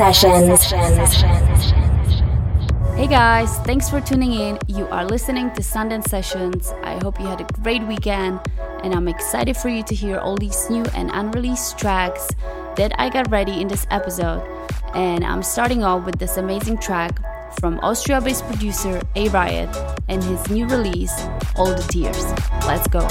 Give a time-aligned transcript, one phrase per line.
[0.00, 0.64] Sessions.
[2.96, 4.58] Hey guys, thanks for tuning in.
[4.66, 6.72] You are listening to Sundance Sessions.
[6.82, 8.40] I hope you had a great weekend,
[8.82, 12.30] and I'm excited for you to hear all these new and unreleased tracks
[12.76, 14.42] that I got ready in this episode.
[14.94, 17.20] And I'm starting off with this amazing track
[17.60, 21.12] from Austria based producer Arr1ot and his new release,
[21.56, 22.24] All the Tears.
[22.64, 23.04] Let's go.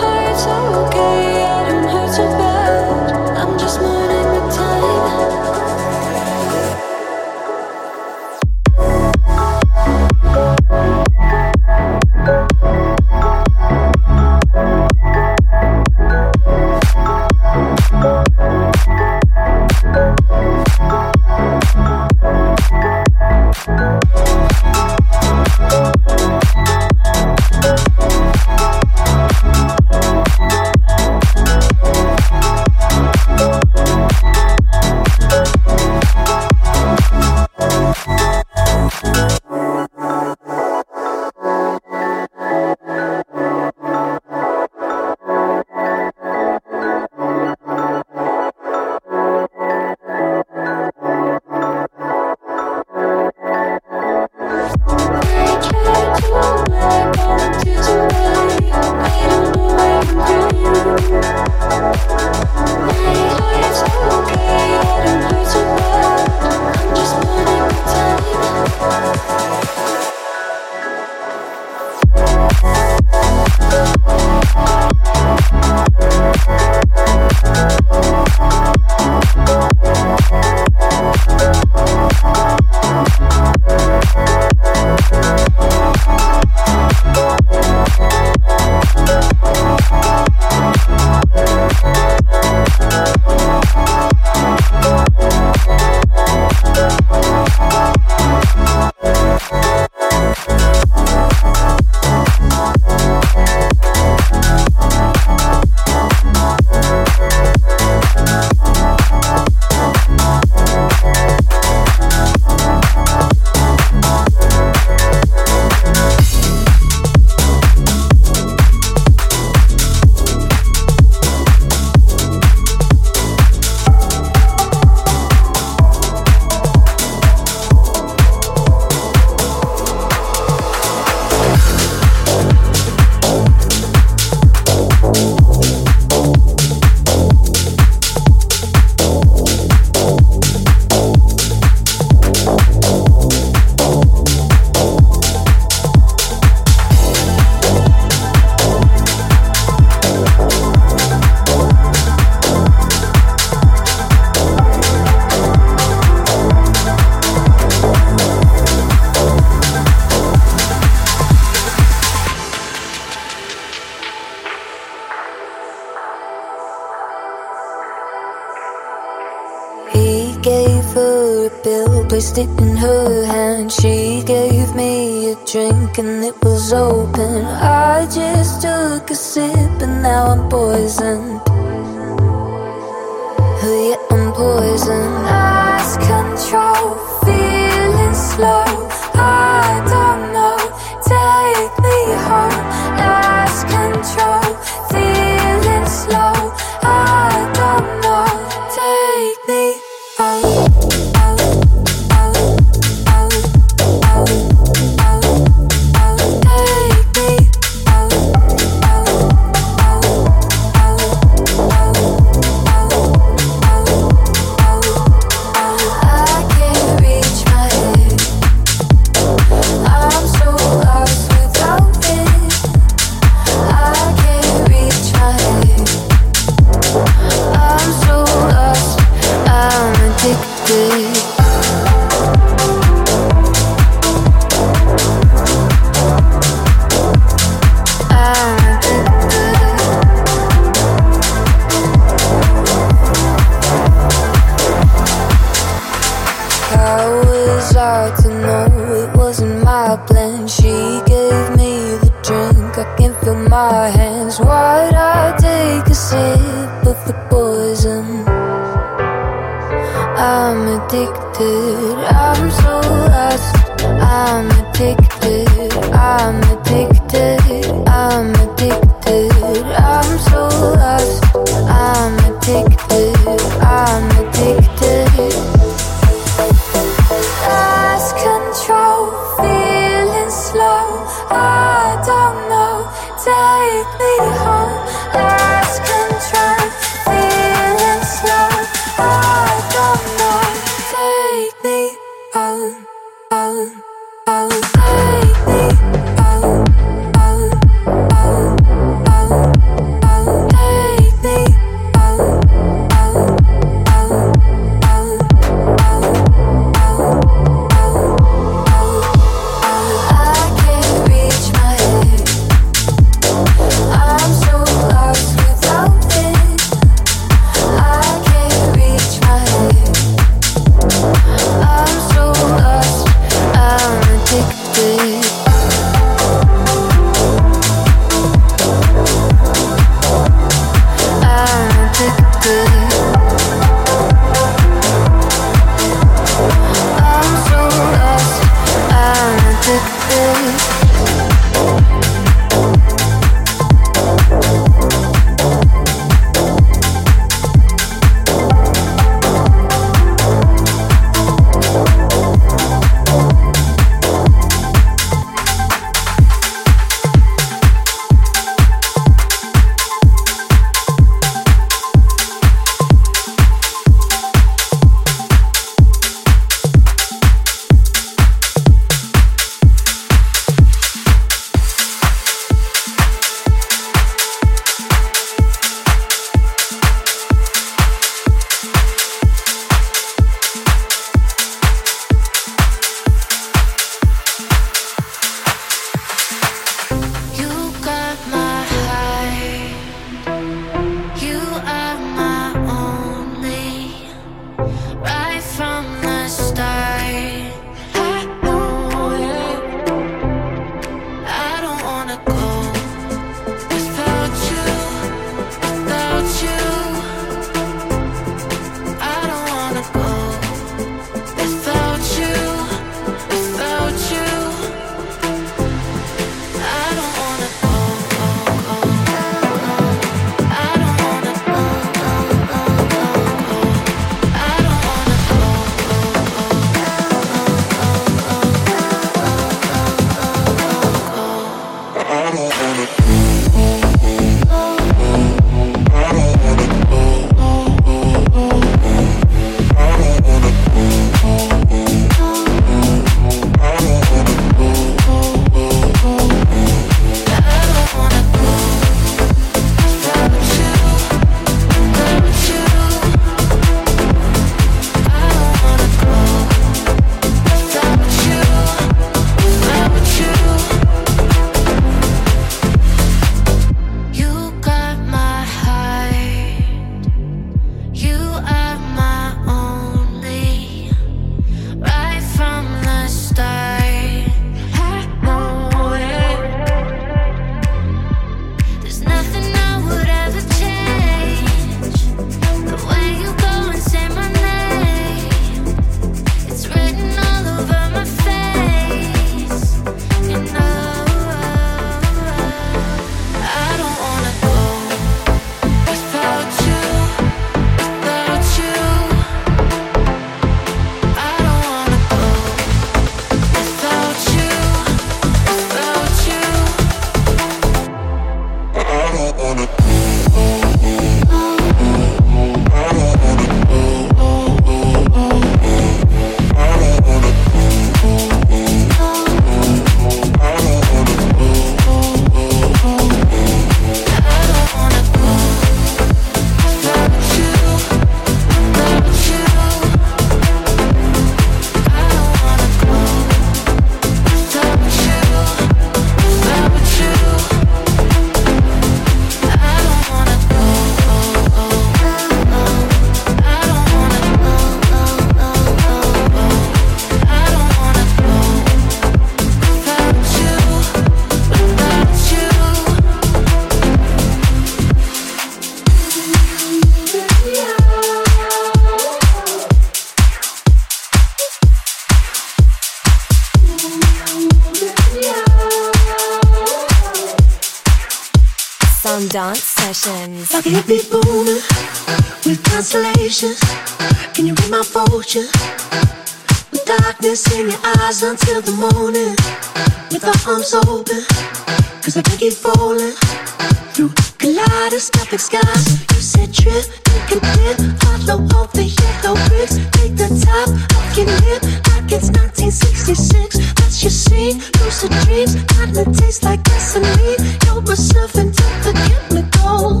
[585.30, 586.00] Kaleidoscopic skies.
[586.10, 589.76] You said trip, take a dip, follow all the yellow bricks.
[589.92, 593.58] Take the top off your lip, like it's 1966.
[593.74, 597.38] That's your scene, lucid dreams, kinda taste like gasoline.
[597.64, 600.00] You're a servant of the chemical.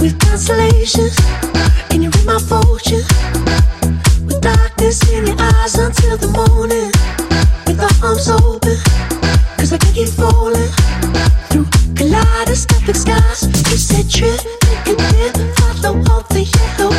[0.00, 1.14] With constellations.
[1.90, 3.04] Can you read my fortune?
[4.24, 6.90] With darkness in your eyes until the morning.
[7.66, 8.76] With our arms open,
[9.58, 10.70] cause I can keep falling
[11.50, 13.40] through kaleidoscopic skies.
[15.58, 16.90] Follow all the yellow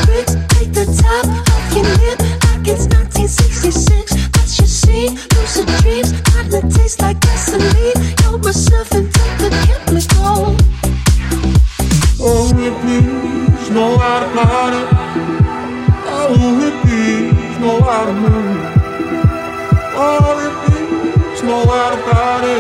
[0.74, 1.26] the top
[1.74, 1.84] your
[2.46, 4.14] like it's 1966.
[4.34, 6.14] That's your scene, lucid dreams,
[6.78, 7.98] taste like gasoline.
[8.22, 8.38] You're
[12.22, 14.84] Oh, hippies know how to party.
[16.06, 18.60] Oh, hippies know how to move.
[19.96, 22.58] Oh, hippies know how to party.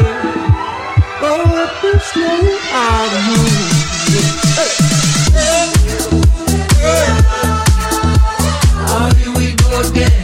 [2.71, 3.69] How to move.
[9.17, 10.18] here we go again.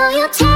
[0.00, 0.49] Show me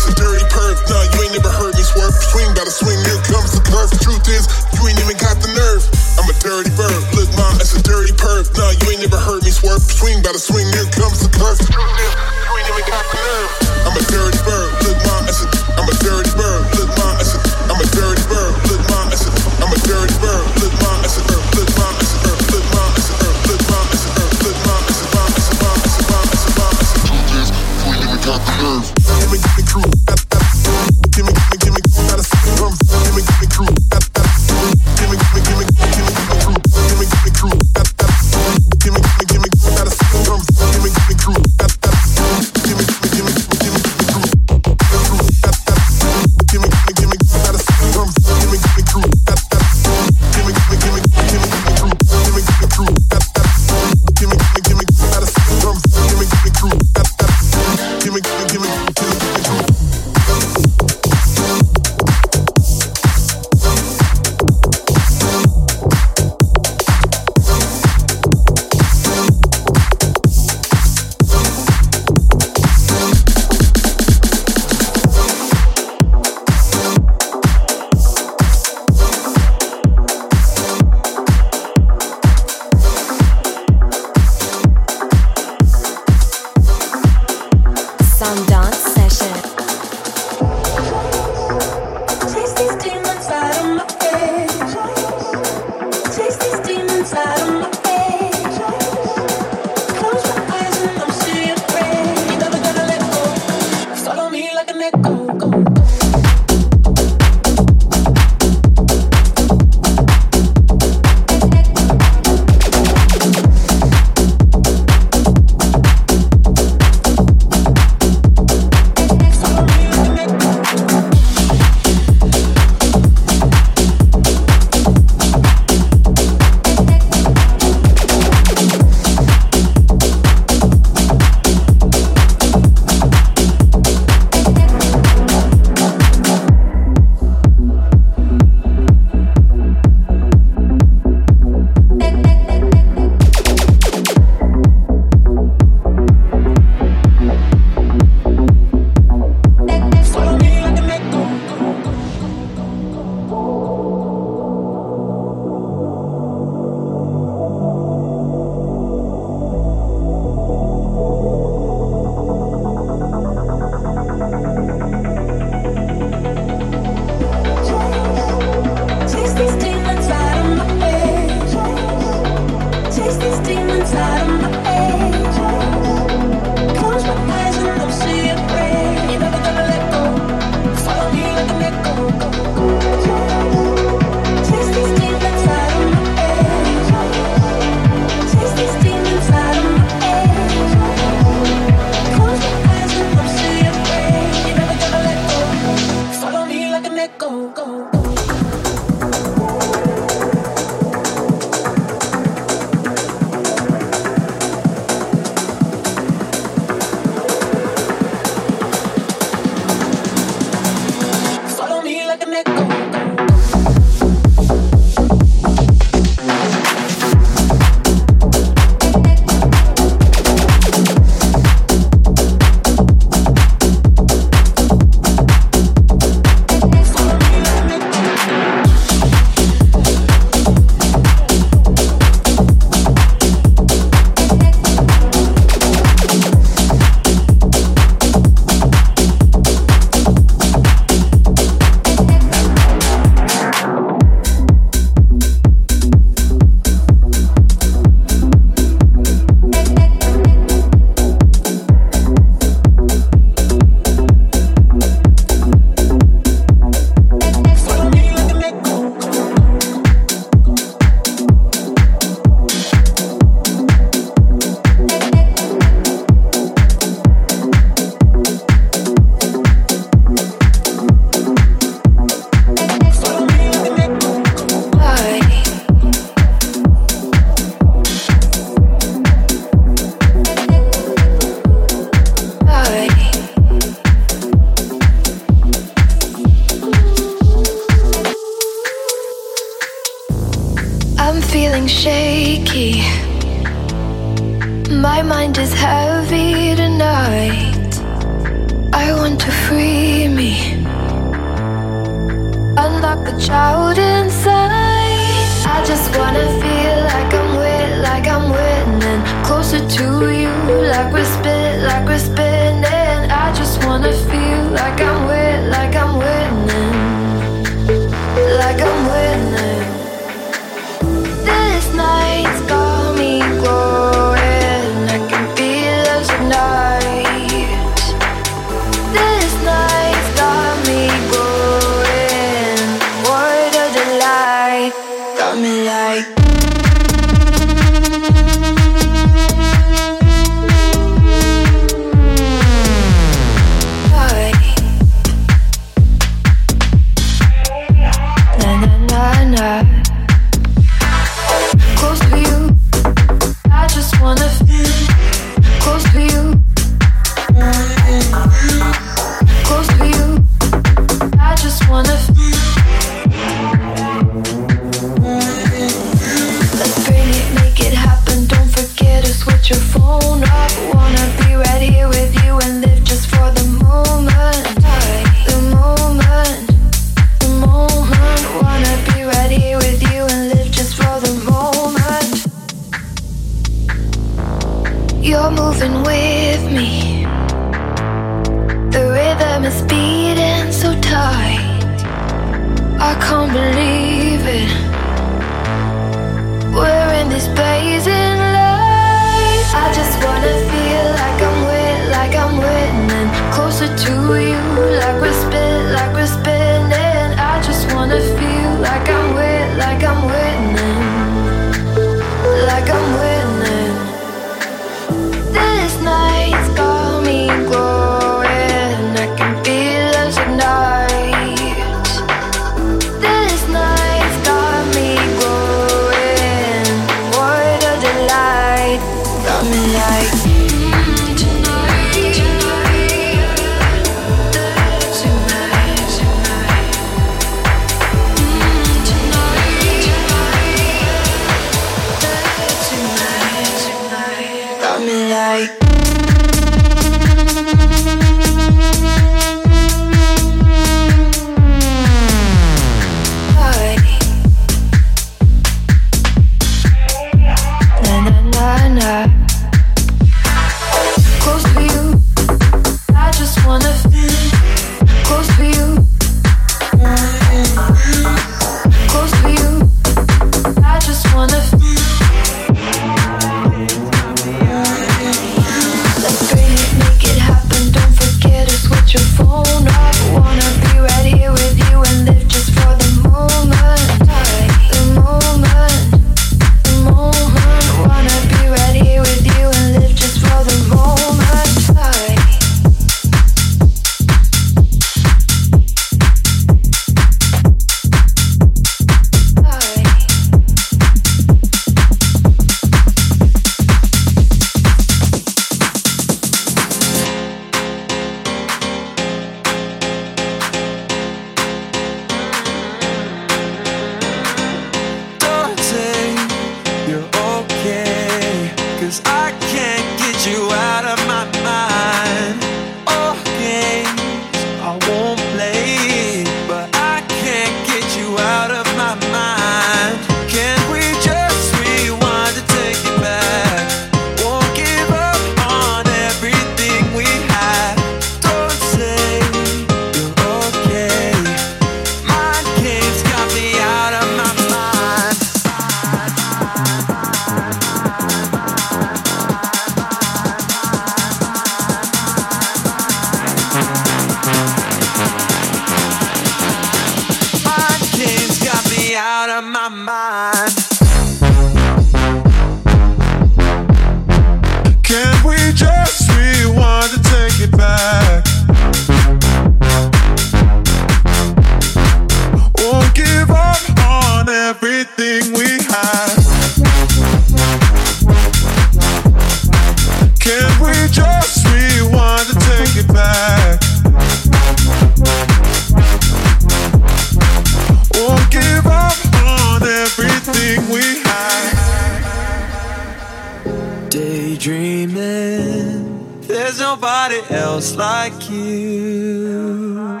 [597.08, 600.00] nobody else like you.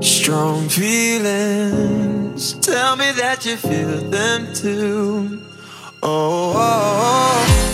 [0.00, 5.40] Strong feelings, tell me that you feel them too.
[6.02, 6.52] oh.
[6.54, 7.69] oh, oh.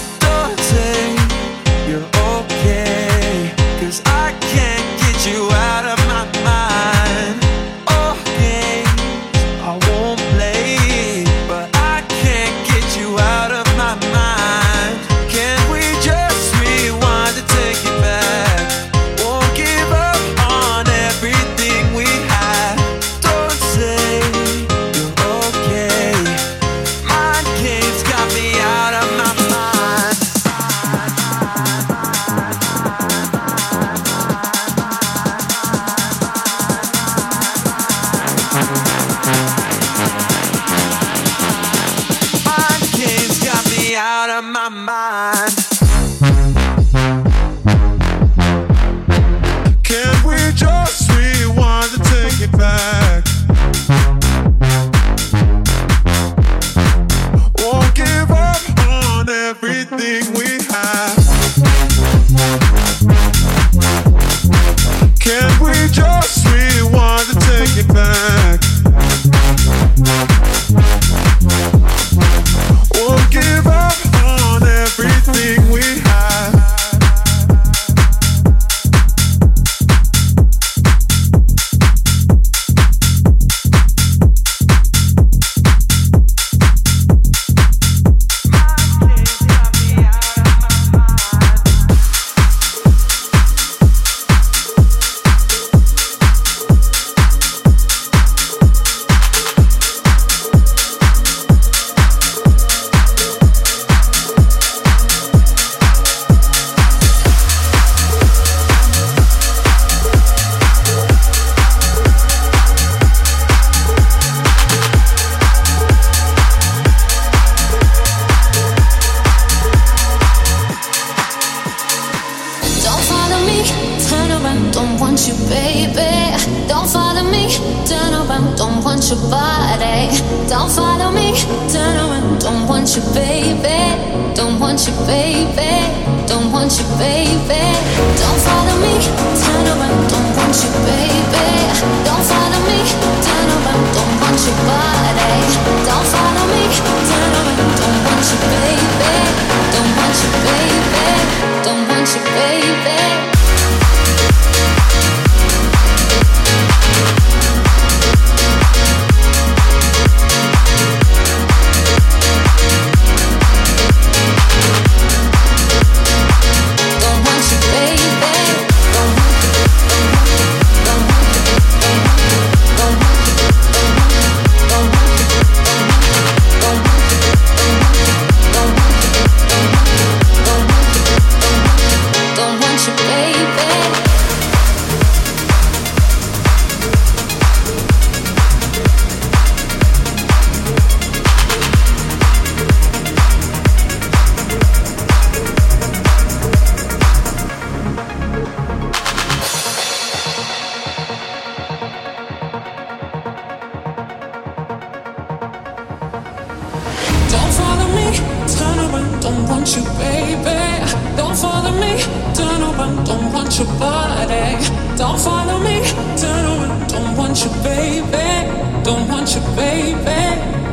[209.66, 211.16] want you, baby.
[211.16, 211.98] Don't follow me,
[212.34, 214.54] turn around, don't want your body.
[214.96, 215.82] Don't follow me,
[216.16, 218.46] turn around, don't want you, baby.
[218.84, 220.22] Don't want you, baby.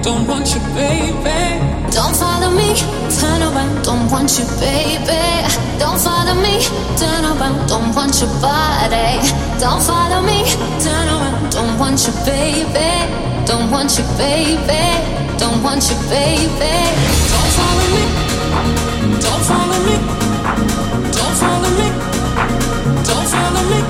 [0.03, 1.41] Don't want you, baby.
[1.89, 2.75] Don't follow me,
[3.09, 5.25] turn around, don't want you, baby.
[5.79, 6.61] Don't follow me,
[6.95, 9.17] turn around, don't want your body.
[9.57, 10.45] Don't follow me,
[10.85, 12.93] turn around, don't want you, baby.
[13.47, 14.85] Don't want you, baby.
[15.39, 16.75] Don't want you, baby.
[17.33, 18.32] Don't follow me.
[19.25, 19.95] Don't follow me.
[21.17, 21.87] Don't follow me.
[23.03, 23.82] Don't follow me.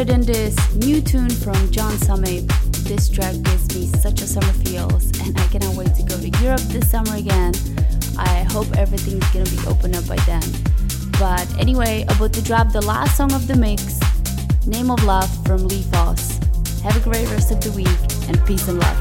[0.00, 2.48] started than this new tune from John Summit.
[2.88, 6.30] This track gives me such a summer feels, and I cannot wait to go to
[6.42, 7.52] Europe this summer again.
[8.16, 10.42] I hope everything's gonna be open up by then.
[11.18, 14.00] But anyway, about to drop the last song of the mix,
[14.66, 16.38] Name of Love from Lee Foss.
[16.82, 18.99] Have a great rest of the week, and peace and love.